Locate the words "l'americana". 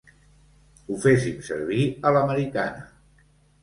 2.19-2.87